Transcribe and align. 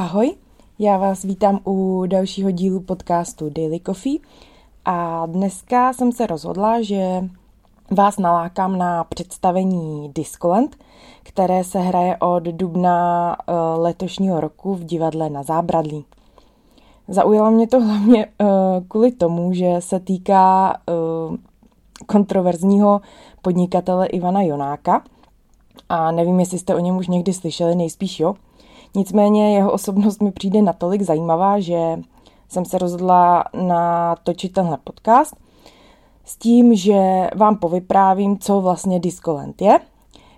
Ahoj, 0.00 0.34
já 0.78 0.98
vás 0.98 1.22
vítám 1.22 1.60
u 1.66 2.06
dalšího 2.06 2.50
dílu 2.50 2.80
podcastu 2.80 3.50
Daily 3.50 3.80
Coffee 3.86 4.18
a 4.84 5.26
dneska 5.26 5.92
jsem 5.92 6.12
se 6.12 6.26
rozhodla, 6.26 6.82
že 6.82 7.28
vás 7.90 8.18
nalákám 8.18 8.78
na 8.78 9.04
představení 9.04 10.12
Discoland, 10.14 10.76
které 11.22 11.64
se 11.64 11.78
hraje 11.78 12.16
od 12.16 12.42
dubna 12.42 13.36
eh, 13.36 13.52
letošního 13.76 14.40
roku 14.40 14.74
v 14.74 14.84
divadle 14.84 15.30
na 15.30 15.42
Zábradlí. 15.42 16.04
Zaujalo 17.08 17.50
mě 17.50 17.68
to 17.68 17.80
hlavně 17.80 18.26
uh, 18.26 18.48
kvůli 18.88 19.12
tomu, 19.12 19.52
že 19.52 19.76
se 19.78 20.00
týká 20.00 20.76
uh, 20.88 21.36
kontroverzního 22.06 23.00
podnikatele 23.42 24.06
Ivana 24.06 24.42
Jonáka. 24.42 25.02
A 25.88 26.12
nevím, 26.12 26.40
jestli 26.40 26.58
jste 26.58 26.74
o 26.74 26.78
něm 26.78 26.96
už 26.96 27.08
někdy 27.08 27.32
slyšeli, 27.32 27.74
nejspíš 27.74 28.20
jo. 28.20 28.34
Nicméně 28.94 29.54
jeho 29.54 29.72
osobnost 29.72 30.22
mi 30.22 30.32
přijde 30.32 30.62
natolik 30.62 31.02
zajímavá, 31.02 31.60
že 31.60 32.00
jsem 32.48 32.64
se 32.64 32.78
rozhodla 32.78 33.44
natočit 33.62 34.52
tenhle 34.52 34.78
podcast 34.84 35.36
s 36.24 36.36
tím, 36.36 36.74
že 36.74 37.28
vám 37.36 37.56
povyprávím, 37.56 38.38
co 38.38 38.60
vlastně 38.60 39.00
Discoland 39.00 39.62
je, 39.62 39.80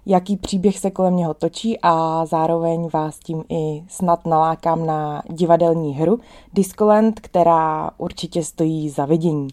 jaký 0.06 0.36
příběh 0.36 0.78
se 0.78 0.90
kolem 0.90 1.16
něho 1.16 1.34
točí 1.34 1.78
a 1.82 2.26
zároveň 2.26 2.88
vás 2.92 3.18
tím 3.18 3.44
i 3.48 3.84
snad 3.88 4.26
nalákám 4.26 4.86
na 4.86 5.22
divadelní 5.30 5.94
hru 5.94 6.20
Discoland, 6.52 7.20
která 7.20 7.90
určitě 7.98 8.42
stojí 8.42 8.88
za 8.88 9.04
vidění. 9.04 9.48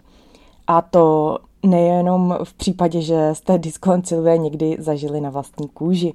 A 0.67 0.81
to 0.81 1.37
nejenom 1.63 2.37
v 2.43 2.53
případě, 2.53 3.01
že 3.01 3.29
jste 3.33 3.57
Discoland 3.57 4.07
Sylvie 4.07 4.37
někdy 4.37 4.77
zažili 4.79 5.21
na 5.21 5.29
vlastní 5.29 5.67
kůži. 5.67 6.13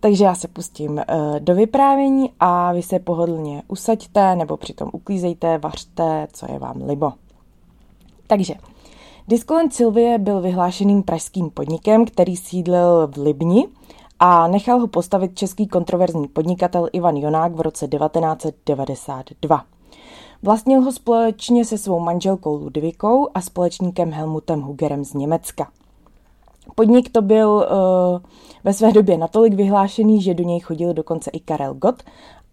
Takže 0.00 0.24
já 0.24 0.34
se 0.34 0.48
pustím 0.48 0.98
eh, 0.98 1.04
do 1.40 1.54
vyprávění 1.54 2.30
a 2.40 2.72
vy 2.72 2.82
se 2.82 2.98
pohodlně 2.98 3.62
usaďte 3.68 4.36
nebo 4.36 4.56
přitom 4.56 4.90
uklízejte, 4.92 5.58
vařte, 5.58 6.28
co 6.32 6.52
je 6.52 6.58
vám 6.58 6.82
libo. 6.82 7.12
Takže 8.26 8.54
Discoland 9.28 9.74
Sylvie 9.74 10.18
byl 10.18 10.40
vyhlášeným 10.40 11.02
pražským 11.02 11.50
podnikem, 11.50 12.04
který 12.04 12.36
sídlil 12.36 13.06
v 13.06 13.16
Libni 13.16 13.68
a 14.18 14.48
nechal 14.48 14.80
ho 14.80 14.86
postavit 14.86 15.38
český 15.38 15.66
kontroverzní 15.66 16.28
podnikatel 16.28 16.88
Ivan 16.92 17.16
Jonák 17.16 17.52
v 17.54 17.60
roce 17.60 17.88
1992. 17.88 19.64
Vlastnil 20.42 20.80
ho 20.80 20.92
společně 20.92 21.64
se 21.64 21.78
svou 21.78 22.00
manželkou 22.00 22.56
Ludvikou 22.56 23.28
a 23.34 23.40
společníkem 23.40 24.12
Helmutem 24.12 24.60
Hugerem 24.60 25.04
z 25.04 25.14
Německa. 25.14 25.68
Podnik 26.74 27.12
to 27.12 27.22
byl 27.22 27.48
uh, 27.50 28.20
ve 28.64 28.72
své 28.72 28.92
době 28.92 29.18
natolik 29.18 29.54
vyhlášený, 29.54 30.22
že 30.22 30.34
do 30.34 30.44
něj 30.44 30.60
chodil 30.60 30.94
dokonce 30.94 31.30
i 31.30 31.40
Karel 31.40 31.74
Gott 31.74 32.02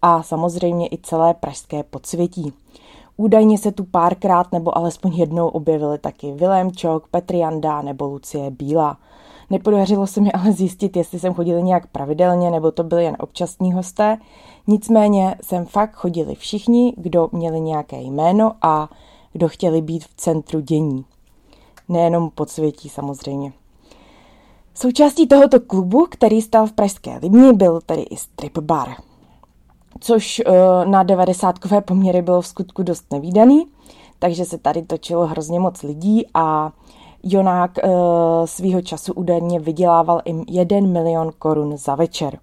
a 0.02 0.22
samozřejmě 0.22 0.86
i 0.86 0.98
celé 1.02 1.34
pražské 1.34 1.82
podsvětí. 1.82 2.52
Údajně 3.16 3.58
se 3.58 3.72
tu 3.72 3.84
párkrát 3.84 4.52
nebo 4.52 4.78
alespoň 4.78 5.14
jednou 5.14 5.48
objevili 5.48 5.98
taky 5.98 6.32
Vilém 6.32 6.72
Čok, 6.72 7.08
Petr 7.08 7.34
Janda 7.34 7.82
nebo 7.82 8.06
Lucie 8.06 8.50
Bílá. 8.50 8.98
Nepodařilo 9.50 10.06
se 10.06 10.20
mi 10.20 10.32
ale 10.32 10.52
zjistit, 10.52 10.96
jestli 10.96 11.18
jsem 11.18 11.34
chodili 11.34 11.62
nějak 11.62 11.86
pravidelně 11.86 12.50
nebo 12.50 12.70
to 12.70 12.84
byli 12.84 13.04
jen 13.04 13.16
občasní 13.20 13.72
hosté. 13.72 14.18
Nicméně 14.66 15.36
jsem 15.42 15.66
fakt 15.66 15.94
chodili 15.94 16.34
všichni, 16.34 16.94
kdo 16.96 17.28
měli 17.32 17.60
nějaké 17.60 18.02
jméno 18.02 18.52
a 18.62 18.88
kdo 19.32 19.48
chtěli 19.48 19.82
být 19.82 20.04
v 20.04 20.14
centru 20.16 20.60
dění. 20.60 21.04
Nejenom 21.88 22.30
podsvětí 22.30 22.88
samozřejmě. 22.88 23.52
Součástí 24.78 25.26
tohoto 25.26 25.60
klubu, 25.60 26.06
který 26.10 26.42
stál 26.42 26.66
v 26.66 26.72
Pražské 26.72 27.18
Libni, 27.22 27.52
byl 27.52 27.80
tedy 27.86 28.02
i 28.02 28.16
strip 28.16 28.58
bar, 28.58 28.88
což 30.00 30.42
uh, 30.46 30.90
na 30.90 31.02
90 31.02 31.54
poměry 31.84 32.22
bylo 32.22 32.40
v 32.40 32.46
skutku 32.46 32.82
dost 32.82 33.12
nevýdaný, 33.12 33.66
takže 34.18 34.44
se 34.44 34.58
tady 34.58 34.82
točilo 34.82 35.26
hrozně 35.26 35.60
moc 35.60 35.82
lidí 35.82 36.26
a 36.34 36.72
Jonák 37.22 37.70
uh, 37.84 37.90
svýho 38.44 38.82
času 38.82 39.12
údajně 39.12 39.60
vydělával 39.60 40.22
jim 40.24 40.44
1 40.48 40.80
milion 40.80 41.30
korun 41.38 41.76
za 41.76 41.94
večer. 41.94 42.38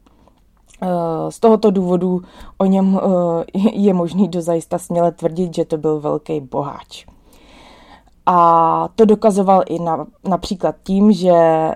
Uh, 0.81 0.89
z 1.29 1.39
tohoto 1.39 1.71
důvodu 1.71 2.21
o 2.57 2.65
něm 2.65 2.99
je 3.73 3.93
možný 3.93 4.27
dozajista 4.27 4.77
směle 4.77 5.11
tvrdit, 5.11 5.55
že 5.55 5.65
to 5.65 5.77
byl 5.77 5.99
velký 5.99 6.39
boháč. 6.39 7.05
A 8.25 8.89
to 8.95 9.05
dokazoval 9.05 9.63
i 9.65 9.79
na, 9.79 10.07
například 10.23 10.75
tím, 10.83 11.11
že 11.11 11.33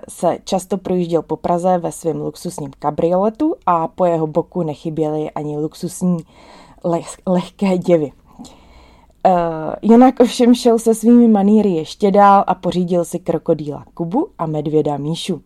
se 0.08 0.38
často 0.44 0.78
projížděl 0.78 1.22
po 1.22 1.36
Praze 1.36 1.78
ve 1.78 1.92
svém 1.92 2.20
luxusním 2.20 2.70
kabrioletu 2.78 3.54
a 3.66 3.88
po 3.88 4.04
jeho 4.04 4.26
boku 4.26 4.62
nechyběly 4.62 5.30
ani 5.30 5.58
luxusní 5.58 6.18
leh, 6.84 7.16
lehké 7.26 7.78
děvy. 7.78 8.12
Uh, 9.26 9.32
jinak 9.82 10.20
ovšem 10.20 10.54
šel 10.54 10.78
se 10.78 10.94
svými 10.94 11.28
maníry 11.28 11.70
ještě 11.70 12.10
dál 12.10 12.44
a 12.46 12.54
pořídil 12.54 13.04
si 13.04 13.18
krokodýla 13.18 13.84
Kubu 13.94 14.28
a 14.38 14.46
medvěda 14.46 14.96
Míšu. 14.96 15.42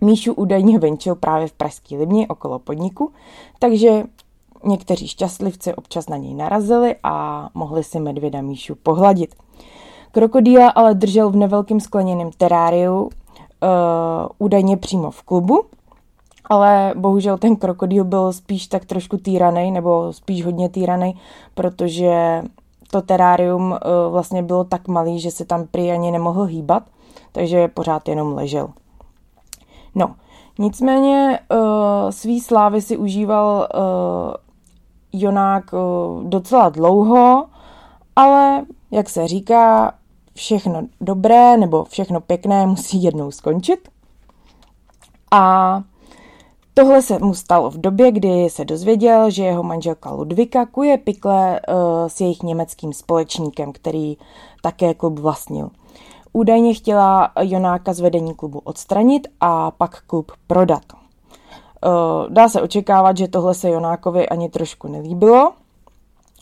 Míšu 0.00 0.32
údajně 0.32 0.78
venčil 0.78 1.14
právě 1.14 1.48
v 1.48 1.52
Pražský 1.52 1.96
Libni 1.96 2.28
okolo 2.28 2.58
podniku, 2.58 3.12
takže 3.58 4.04
někteří 4.64 5.08
šťastlivci 5.08 5.74
občas 5.74 6.08
na 6.08 6.16
něj 6.16 6.34
narazili 6.34 6.96
a 7.02 7.48
mohli 7.54 7.84
si 7.84 8.00
medvěda 8.00 8.40
Míšu 8.42 8.74
pohladit. 8.74 9.34
Krokodýla 10.12 10.70
ale 10.70 10.94
držel 10.94 11.30
v 11.30 11.36
nevelkém 11.36 11.80
skleněném 11.80 12.30
teráriu, 12.36 13.02
uh, 13.02 13.10
údajně 14.38 14.76
přímo 14.76 15.10
v 15.10 15.22
klubu, 15.22 15.64
ale 16.44 16.92
bohužel 16.96 17.38
ten 17.38 17.56
krokodýl 17.56 18.04
byl 18.04 18.32
spíš 18.32 18.66
tak 18.66 18.84
trošku 18.84 19.16
týraný, 19.16 19.70
nebo 19.70 20.12
spíš 20.12 20.44
hodně 20.44 20.68
týraný, 20.68 21.20
protože 21.54 22.42
to 22.90 23.02
terárium 23.02 23.70
uh, 23.70 23.78
vlastně 24.12 24.42
bylo 24.42 24.64
tak 24.64 24.88
malý, 24.88 25.20
že 25.20 25.30
se 25.30 25.44
tam 25.44 25.66
prý 25.70 25.90
ani 25.92 26.10
nemohl 26.10 26.44
hýbat, 26.44 26.82
takže 27.32 27.68
pořád 27.68 28.08
jenom 28.08 28.34
ležel. 28.34 28.68
No, 29.94 30.14
nicméně 30.58 31.40
uh, 31.50 32.10
svý 32.10 32.40
slávy 32.40 32.82
si 32.82 32.96
užíval 32.96 33.68
uh, 33.74 35.20
Jonák 35.20 35.72
uh, 35.72 36.24
docela 36.24 36.68
dlouho, 36.68 37.46
ale 38.16 38.62
jak 38.90 39.08
se 39.08 39.28
říká, 39.28 39.92
všechno 40.34 40.82
dobré 41.00 41.56
nebo 41.56 41.84
všechno 41.84 42.20
pěkné 42.20 42.66
musí 42.66 43.02
jednou 43.02 43.30
skončit. 43.30 43.88
A 45.30 45.82
tohle 46.74 47.02
se 47.02 47.18
mu 47.18 47.34
stalo 47.34 47.70
v 47.70 47.78
době, 47.78 48.12
kdy 48.12 48.50
se 48.50 48.64
dozvěděl, 48.64 49.30
že 49.30 49.44
jeho 49.44 49.62
manželka 49.62 50.12
Ludvika 50.12 50.66
kuje 50.66 50.98
pikle 50.98 51.60
uh, 51.60 51.76
s 52.08 52.20
jejich 52.20 52.42
německým 52.42 52.92
společníkem, 52.92 53.72
který 53.72 54.16
také 54.62 54.94
klub 54.94 55.18
vlastnil. 55.18 55.70
Údajně 56.32 56.74
chtěla 56.74 57.32
Jonáka 57.40 57.92
z 57.92 58.00
vedení 58.00 58.34
klubu 58.34 58.58
odstranit 58.58 59.28
a 59.40 59.70
pak 59.70 60.02
klub 60.06 60.32
prodat. 60.46 60.82
Uh, 60.92 61.90
dá 62.28 62.48
se 62.48 62.62
očekávat, 62.62 63.16
že 63.16 63.28
tohle 63.28 63.54
se 63.54 63.70
Jonákovi 63.70 64.28
ani 64.28 64.48
trošku 64.48 64.88
nelíbilo 64.88 65.52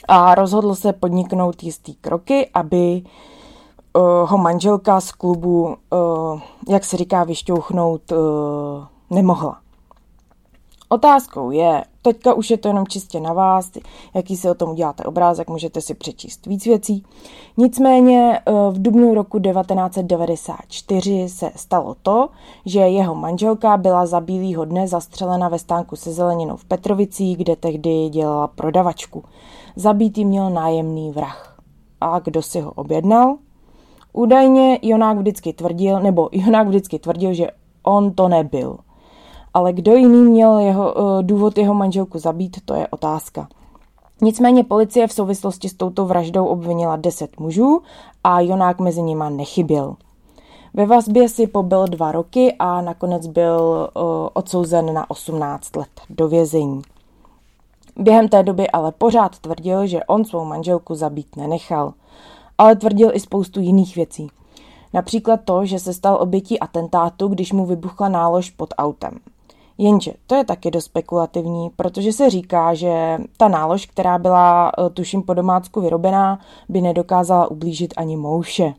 a 0.09 0.35
rozhodl 0.35 0.75
se 0.75 0.93
podniknout 0.93 1.63
jistý 1.63 1.95
kroky, 1.95 2.51
aby 2.55 3.03
uh, 3.05 3.11
ho 4.25 4.39
manželka 4.39 5.01
z 5.01 5.13
klubu, 5.13 5.63
uh, 5.63 6.41
jak 6.69 6.85
se 6.85 6.97
říká, 6.97 7.25
vyšťouchnout 7.25 8.13
uh, 8.13 8.19
nemohla. 9.11 9.61
Otázkou 10.93 11.51
je, 11.51 11.85
teďka 12.03 12.35
už 12.35 12.51
je 12.51 12.59
to 12.59 12.69
jenom 12.69 12.87
čistě 12.87 13.21
na 13.21 13.33
vás, 13.33 13.71
jaký 14.15 14.37
si 14.37 14.51
o 14.51 14.55
tom 14.55 14.71
uděláte 14.71 15.05
obrázek, 15.05 15.49
můžete 15.49 15.81
si 15.81 15.95
přečíst 15.95 16.47
víc 16.47 16.65
věcí. 16.65 17.05
Nicméně 17.57 18.41
v 18.71 18.83
dubnu 18.83 19.15
roku 19.15 19.39
1994 19.39 21.29
se 21.29 21.51
stalo 21.57 21.97
to, 22.03 22.29
že 22.67 22.81
jeho 22.81 23.15
manželka 23.15 23.77
byla 23.77 24.07
za 24.07 24.21
bílýho 24.21 24.65
dne 24.65 24.89
zastřelena 24.89 25.49
ve 25.49 25.59
stánku 25.59 25.97
se 25.97 26.13
zeleninou 26.13 26.57
v 26.57 26.65
Petrovicích, 26.65 27.37
kde 27.37 27.57
tehdy 27.57 28.09
dělala 28.09 28.47
prodavačku. 28.47 29.25
Zabítý 29.77 30.25
měl 30.25 30.51
nájemný 30.51 31.11
vrah. 31.11 31.59
A 32.01 32.19
kdo 32.19 32.43
si 32.43 32.61
ho 32.61 32.73
objednal? 32.73 33.37
Údajně 34.13 34.79
Jonák 34.83 35.19
vždycky 35.19 35.53
tvrdil, 35.53 36.01
nebo 36.01 36.29
Jonák 36.33 36.69
vždycky 36.69 36.99
tvrdil, 36.99 37.35
že 37.35 37.47
on 37.83 38.13
to 38.13 38.29
nebyl. 38.29 38.77
Ale 39.55 39.73
kdo 39.73 39.97
jiný 39.97 40.23
měl 40.23 40.59
jeho, 40.59 40.95
uh, 40.95 41.23
důvod 41.23 41.59
jeho 41.59 41.75
manželku 41.75 42.19
zabít, 42.19 42.57
to 42.65 42.75
je 42.75 42.89
otázka. 42.89 43.49
Nicméně 44.23 44.65
policie 44.65 45.07
v 45.07 45.13
souvislosti 45.13 45.69
s 45.69 45.75
touto 45.75 46.07
vraždou 46.07 46.47
obvinila 46.47 46.97
10 46.97 47.41
mužů 47.41 47.83
a 48.25 48.41
Jonák 48.41 48.81
mezi 48.81 49.03
nima 49.03 49.31
nechyběl. 49.31 49.97
Ve 50.75 50.87
vazbě 50.87 51.29
si 51.29 51.47
pobyl 51.47 51.87
dva 51.87 52.13
roky 52.13 52.55
a 52.59 52.81
nakonec 52.81 53.27
byl 53.27 53.91
uh, 53.95 54.03
odsouzen 54.33 54.95
na 54.95 55.11
18 55.11 55.77
let 55.77 56.01
do 56.11 56.29
vězení. 56.29 56.83
Během 57.97 58.29
té 58.29 58.43
doby 58.43 58.71
ale 58.71 58.93
pořád 58.93 59.39
tvrdil, 59.39 59.87
že 59.87 60.05
on 60.05 60.25
svou 60.25 60.45
manželku 60.45 60.95
zabít 60.95 61.37
nenechal 61.37 61.93
ale 62.61 62.77
tvrdil 62.77 63.11
i 63.13 63.21
spoustu 63.21 63.61
jiných 63.61 63.97
věcí. 63.97 64.29
Například 64.95 65.41
to, 65.45 65.65
že 65.65 65.79
se 65.79 65.95
stal 65.95 66.19
obětí 66.21 66.61
atentátu, 66.61 67.29
když 67.29 67.53
mu 67.53 67.67
vybuchla 67.67 68.09
nálož 68.09 68.51
pod 68.51 68.75
autem. 68.79 69.19
Jenže 69.79 70.13
to 70.27 70.35
je 70.35 70.45
taky 70.45 70.71
dost 70.71 70.85
spekulativní, 70.85 71.71
protože 71.77 72.13
se 72.13 72.31
říká, 72.31 72.75
že 72.75 73.19
ta 73.37 73.49
nálož, 73.49 73.87
která 73.87 74.19
byla 74.19 74.73
eh, 74.79 74.91
tuším 74.91 75.23
po 75.23 75.35
domácku 75.35 75.81
vyrobená, 75.81 76.39
by 76.69 76.81
nedokázala 76.81 77.51
ublížit 77.51 77.95
ani 77.97 78.17
mouše. 78.17 78.75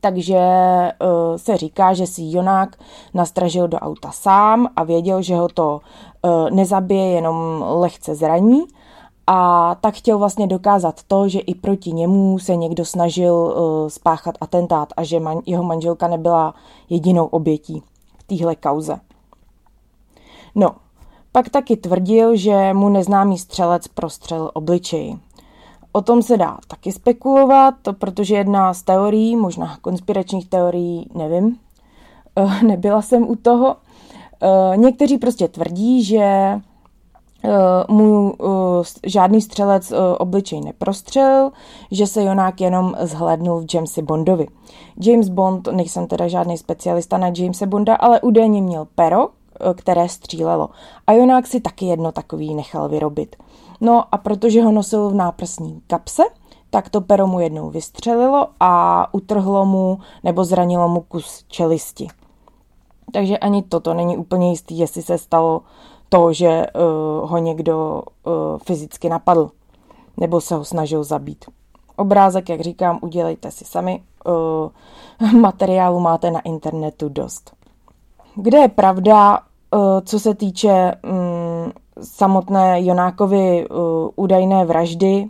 Takže 0.00 0.38
uh, 1.00 1.36
se 1.36 1.56
říká, 1.56 1.94
že 1.94 2.06
si 2.06 2.22
Jonák 2.24 2.76
nastražil 3.14 3.68
do 3.68 3.78
auta 3.78 4.10
sám 4.10 4.68
a 4.76 4.84
věděl, 4.84 5.22
že 5.22 5.36
ho 5.36 5.48
to 5.48 5.80
uh, 6.22 6.50
nezabije, 6.50 7.06
jenom 7.06 7.64
lehce 7.68 8.14
zraní. 8.14 8.64
A 9.32 9.74
tak 9.80 9.94
chtěl 9.94 10.18
vlastně 10.18 10.46
dokázat 10.46 11.00
to, 11.08 11.28
že 11.28 11.38
i 11.38 11.54
proti 11.54 11.92
němu 11.92 12.38
se 12.38 12.56
někdo 12.56 12.84
snažil 12.84 13.34
uh, 13.34 13.88
spáchat 13.88 14.34
atentát 14.40 14.88
a 14.96 15.04
že 15.04 15.20
man, 15.20 15.38
jeho 15.46 15.62
manželka 15.62 16.08
nebyla 16.08 16.54
jedinou 16.88 17.26
obětí 17.26 17.82
v 18.18 18.22
téhle 18.22 18.56
kauze. 18.56 19.00
No, 20.54 20.70
pak 21.32 21.48
taky 21.48 21.76
tvrdil, 21.76 22.36
že 22.36 22.72
mu 22.72 22.88
neznámý 22.88 23.38
střelec 23.38 23.88
prostřel 23.88 24.50
obličej. 24.54 25.18
O 25.92 26.00
tom 26.02 26.22
se 26.22 26.36
dá 26.36 26.58
taky 26.68 26.92
spekulovat, 26.92 27.74
protože 27.98 28.36
jedna 28.36 28.74
z 28.74 28.82
teorií, 28.82 29.36
možná 29.36 29.76
konspiračních 29.80 30.48
teorií, 30.48 31.10
nevím, 31.14 31.56
eh, 32.36 32.62
nebyla 32.66 33.02
jsem 33.02 33.30
u 33.30 33.36
toho. 33.36 33.76
Eh, 34.42 34.76
někteří 34.76 35.18
prostě 35.18 35.48
tvrdí, 35.48 36.04
že 36.04 36.60
eh, 37.44 37.48
mu 37.88 38.34
žádný 39.06 39.40
střelec 39.40 39.92
obličej 40.18 40.60
neprostřel, 40.60 41.50
že 41.90 42.06
se 42.06 42.22
Jonák 42.24 42.60
jenom 42.60 42.94
zhlédnul 43.00 43.60
v 43.60 43.74
Jamesi 43.74 44.02
Bondovi. 44.02 44.46
James 45.00 45.28
Bond, 45.28 45.68
nejsem 45.68 46.06
teda 46.06 46.28
žádný 46.28 46.58
specialista 46.58 47.18
na 47.18 47.32
Jamesa 47.36 47.66
Bonda, 47.66 47.94
ale 47.94 48.20
údajně 48.20 48.62
měl 48.62 48.86
pero, 48.94 49.28
které 49.74 50.08
střílelo. 50.08 50.68
A 51.06 51.12
Jonák 51.12 51.46
si 51.46 51.60
taky 51.60 51.86
jedno 51.86 52.12
takový 52.12 52.54
nechal 52.54 52.88
vyrobit. 52.88 53.36
No 53.80 54.04
a 54.14 54.18
protože 54.18 54.62
ho 54.62 54.72
nosil 54.72 55.10
v 55.10 55.14
náprsní 55.14 55.82
kapse, 55.86 56.22
tak 56.70 56.88
to 56.88 57.00
pero 57.00 57.26
mu 57.26 57.40
jednou 57.40 57.70
vystřelilo 57.70 58.48
a 58.60 59.06
utrhlo 59.14 59.66
mu 59.66 59.98
nebo 60.24 60.44
zranilo 60.44 60.88
mu 60.88 61.00
kus 61.00 61.44
čelisti. 61.48 62.08
Takže 63.12 63.38
ani 63.38 63.62
toto 63.62 63.94
není 63.94 64.16
úplně 64.16 64.50
jistý, 64.50 64.78
jestli 64.78 65.02
se 65.02 65.18
stalo 65.18 65.62
to, 66.10 66.32
že 66.32 66.66
uh, 66.74 67.30
ho 67.30 67.38
někdo 67.38 68.02
uh, 68.26 68.32
fyzicky 68.58 69.08
napadl 69.08 69.50
nebo 70.16 70.40
se 70.40 70.54
ho 70.54 70.64
snažil 70.64 71.04
zabít. 71.04 71.44
Obrázek, 71.96 72.48
jak 72.48 72.60
říkám, 72.60 72.98
udělejte 73.02 73.50
si 73.50 73.64
sami. 73.64 74.02
Uh, 74.26 75.32
materiálu 75.40 76.00
máte 76.00 76.30
na 76.30 76.40
internetu 76.40 77.08
dost. 77.08 77.52
Kde 78.34 78.58
je 78.58 78.68
pravda, 78.68 79.40
co 80.04 80.20
se 80.20 80.34
týče 80.34 80.92
um, 81.04 81.72
samotné 82.02 82.84
Jonákovi 82.84 83.68
uh, 83.68 83.76
údajné 84.16 84.64
vraždy, 84.64 85.28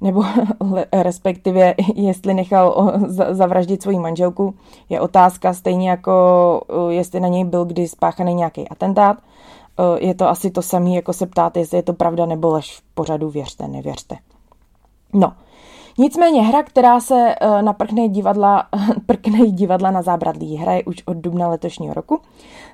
nebo 0.00 0.24
respektive 0.92 1.74
jestli 1.94 2.34
nechal 2.34 2.92
zavraždit 3.30 3.82
svoji 3.82 3.98
manželku, 3.98 4.54
je 4.88 5.00
otázka 5.00 5.54
stejně 5.54 5.90
jako 5.90 6.12
jestli 6.88 7.20
na 7.20 7.28
něj 7.28 7.44
byl 7.44 7.64
kdy 7.64 7.88
spáchaný 7.88 8.34
nějaký 8.34 8.68
atentát. 8.68 9.16
Uh, 9.78 9.96
je 10.00 10.14
to 10.14 10.28
asi 10.28 10.50
to 10.50 10.62
samé, 10.62 10.90
jako 10.90 11.12
se 11.12 11.26
ptát, 11.26 11.56
jestli 11.56 11.78
je 11.78 11.82
to 11.82 11.92
pravda 11.92 12.26
nebo 12.26 12.50
lež 12.50 12.78
v 12.78 12.82
pořadu 12.94 13.30
věřte, 13.30 13.68
nevěřte. 13.68 14.16
No, 15.12 15.32
Nicméně 15.98 16.42
hra, 16.42 16.62
která 16.62 17.00
se 17.00 17.34
uh, 17.42 17.62
na 17.62 17.72
prknej 17.72 18.08
divadla, 18.08 18.68
prknej 19.06 19.52
divadla 19.52 19.90
na 19.90 20.02
zábradlí 20.02 20.56
hraje 20.56 20.84
už 20.84 21.02
od 21.06 21.16
dubna 21.16 21.48
letošního 21.48 21.94
roku, 21.94 22.20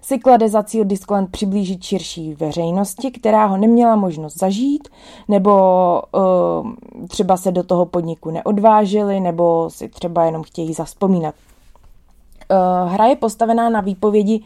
si 0.02 0.18
klade 0.18 0.48
za 0.48 0.62
cíl 0.62 0.84
Discland 0.84 1.30
přiblížit 1.30 1.82
širší 1.82 2.34
veřejnosti, 2.34 3.10
která 3.10 3.46
ho 3.46 3.56
neměla 3.56 3.96
možnost 3.96 4.38
zažít, 4.38 4.88
nebo 5.28 5.52
uh, 6.14 7.06
třeba 7.08 7.36
se 7.36 7.52
do 7.52 7.62
toho 7.62 7.86
podniku 7.86 8.30
neodvážili, 8.30 9.20
nebo 9.20 9.70
si 9.70 9.88
třeba 9.88 10.24
jenom 10.24 10.42
chtějí 10.42 10.72
zaspomínat. 10.72 11.34
Uh, 12.50 12.92
hra 12.92 13.06
je 13.06 13.16
postavená 13.16 13.70
na 13.70 13.80
výpovědi 13.80 14.42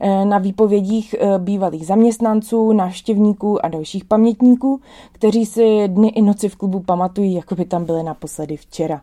Eh, 0.00 0.24
na 0.24 0.38
výpovědích 0.38 1.14
eh, 1.18 1.38
bývalých 1.38 1.86
zaměstnanců, 1.86 2.72
návštěvníků 2.72 3.64
a 3.64 3.68
dalších 3.68 4.04
pamětníků, 4.04 4.80
kteří 5.12 5.46
si 5.46 5.88
dny 5.88 6.08
i 6.08 6.22
noci 6.22 6.48
v 6.48 6.56
klubu 6.56 6.80
pamatují, 6.80 7.34
jako 7.34 7.54
by 7.54 7.64
tam 7.64 7.84
byly 7.84 8.02
naposledy 8.02 8.56
včera. 8.56 9.00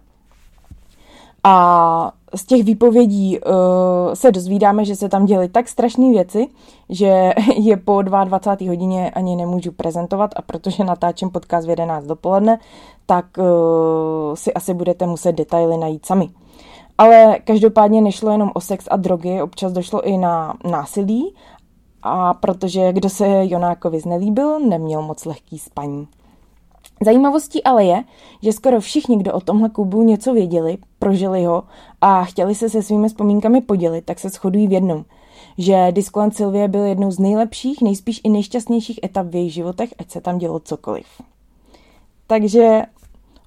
A 1.44 2.12
z 2.36 2.46
těch 2.46 2.64
výpovědí 2.64 3.40
uh, 3.40 3.54
se 4.14 4.32
dozvídáme, 4.32 4.86
že 4.86 4.96
se 4.96 5.10
tam 5.10 5.26
děly 5.26 5.50
tak 5.50 5.68
strašné 5.68 6.10
věci, 6.10 6.48
že 6.90 7.34
je 7.56 7.78
po 7.78 8.02
22. 8.02 8.70
hodině 8.70 9.12
ani 9.12 9.36
nemůžu 9.36 9.72
prezentovat 9.72 10.32
a 10.36 10.42
protože 10.42 10.84
natáčím 10.84 11.30
podcast 11.30 11.68
v 11.68 11.70
11 11.70 12.06
dopoledne, 12.06 12.60
tak 13.06 13.26
uh, 13.38 13.46
si 14.36 14.54
asi 14.54 14.74
budete 14.74 15.08
muset 15.08 15.32
detaily 15.32 15.78
najít 15.78 16.06
sami. 16.06 16.30
Ale 17.02 17.40
každopádně 17.40 18.02
nešlo 18.02 18.32
jenom 18.32 18.52
o 18.54 18.62
sex 18.62 18.88
a 18.92 18.98
drogy, 18.98 19.42
občas 19.42 19.74
došlo 19.74 20.02
i 20.02 20.18
na 20.18 20.54
násilí 20.72 21.36
a 22.02 22.34
protože 22.34 22.94
kdo 22.94 23.10
se 23.10 23.46
Jonákovi 23.46 24.00
znelíbil, 24.00 24.60
neměl 24.60 25.02
moc 25.02 25.26
lehký 25.26 25.60
spaní. 25.60 26.08
Zajímavostí 27.06 27.64
ale 27.64 27.86
je, 27.86 28.04
že 28.42 28.54
skoro 28.54 28.80
všichni, 28.80 29.18
kdo 29.18 29.34
o 29.34 29.40
tomhle 29.40 29.70
klubu 29.70 30.02
něco 30.04 30.34
věděli, 30.34 30.78
prožili 31.00 31.46
ho 31.46 31.64
a 32.02 32.24
chtěli 32.24 32.56
se 32.56 32.70
se 32.70 32.84
svými 32.84 33.08
vzpomínkami 33.08 33.62
podělit, 33.62 34.06
tak 34.06 34.20
se 34.20 34.30
shodují 34.30 34.68
v 34.68 34.72
jednom, 34.72 35.06
že 35.58 35.88
Discoland 35.92 36.36
Sylvie 36.36 36.68
byl 36.68 36.84
jednou 36.84 37.12
z 37.12 37.20
nejlepších, 37.20 37.82
nejspíš 37.82 38.22
i 38.24 38.30
nejšťastnějších 38.30 39.00
etap 39.04 39.28
v 39.28 39.36
jejich 39.36 39.54
životech, 39.54 39.94
ať 40.00 40.12
se 40.12 40.22
tam 40.22 40.38
dělo 40.38 40.60
cokoliv. 40.60 41.06
Takže 42.28 42.82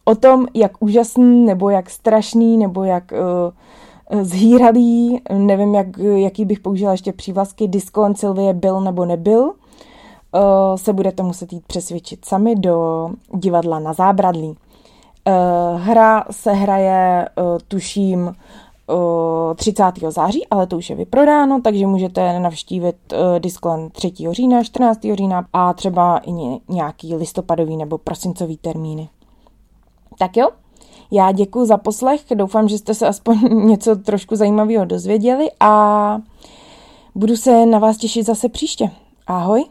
o 0.04 0.14
tom, 0.14 0.46
jak 0.54 0.72
úžasný, 0.80 1.44
nebo 1.44 1.70
jak 1.70 1.90
strašný, 1.90 2.56
nebo 2.56 2.84
jak 2.84 3.12
uh, 3.12 4.22
zhýralý, 4.22 5.20
nevím, 5.32 5.74
jak, 5.74 5.86
jaký 5.98 6.44
bych 6.44 6.60
použila 6.60 6.92
ještě 6.92 7.12
přívlastky, 7.12 7.68
Disco 7.68 8.08
Sylvie 8.16 8.54
byl 8.54 8.80
nebo 8.80 9.04
nebyl, 9.04 9.42
uh, 9.42 9.52
se 10.76 10.92
budete 10.92 11.22
muset 11.22 11.52
jít 11.52 11.66
přesvědčit 11.66 12.24
sami 12.24 12.56
do 12.56 13.08
divadla 13.34 13.78
na 13.78 13.92
zábradlí. 13.92 14.48
Uh, 14.48 15.80
hra 15.80 16.24
se 16.30 16.52
hraje, 16.52 17.28
uh, 17.38 17.58
tuším, 17.68 18.34
30. 19.54 19.82
září, 20.08 20.46
ale 20.46 20.66
to 20.66 20.76
už 20.76 20.90
je 20.90 20.96
vyprodáno, 20.96 21.60
takže 21.60 21.86
můžete 21.86 22.38
navštívit 22.40 22.96
Discland 23.38 23.92
3. 23.92 24.12
října, 24.30 24.64
14. 24.64 25.00
října 25.14 25.46
a 25.52 25.72
třeba 25.72 26.20
i 26.26 26.32
nějaký 26.68 27.14
listopadový 27.14 27.76
nebo 27.76 27.98
prosincový 27.98 28.56
termíny. 28.56 29.08
Tak 30.18 30.36
jo, 30.36 30.48
já 31.10 31.32
děkuji 31.32 31.64
za 31.64 31.76
poslech, 31.76 32.20
doufám, 32.34 32.68
že 32.68 32.78
jste 32.78 32.94
se 32.94 33.06
aspoň 33.06 33.38
něco 33.66 33.96
trošku 33.96 34.36
zajímavého 34.36 34.84
dozvěděli 34.84 35.50
a 35.60 36.18
budu 37.14 37.36
se 37.36 37.66
na 37.66 37.78
vás 37.78 37.96
těšit 37.96 38.26
zase 38.26 38.48
příště. 38.48 38.90
Ahoj. 39.26 39.64